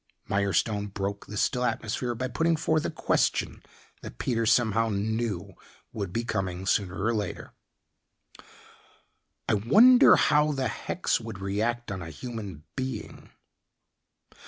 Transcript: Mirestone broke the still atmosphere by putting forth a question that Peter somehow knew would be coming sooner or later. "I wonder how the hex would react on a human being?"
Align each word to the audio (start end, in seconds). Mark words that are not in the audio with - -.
Mirestone 0.27 0.91
broke 0.91 1.27
the 1.27 1.37
still 1.37 1.63
atmosphere 1.63 2.15
by 2.15 2.27
putting 2.27 2.55
forth 2.55 2.85
a 2.85 2.89
question 2.89 3.61
that 4.01 4.17
Peter 4.17 4.47
somehow 4.47 4.89
knew 4.89 5.53
would 5.93 6.11
be 6.11 6.23
coming 6.23 6.65
sooner 6.65 7.03
or 7.03 7.13
later. 7.13 7.53
"I 9.47 9.53
wonder 9.53 10.15
how 10.15 10.53
the 10.53 10.69
hex 10.69 11.19
would 11.21 11.37
react 11.39 11.91
on 11.91 12.01
a 12.01 12.09
human 12.09 12.63
being?" 12.75 13.29